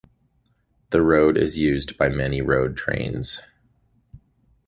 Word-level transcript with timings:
The 0.89 1.03
road 1.03 1.37
is 1.37 1.59
used 1.59 1.95
by 1.95 2.09
many 2.09 2.41
road 2.41 2.75
trains. 2.75 3.39